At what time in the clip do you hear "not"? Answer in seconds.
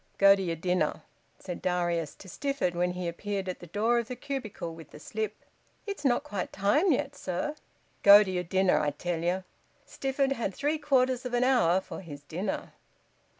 6.03-6.23